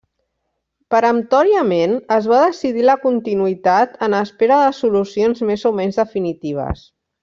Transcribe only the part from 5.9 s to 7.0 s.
definitives.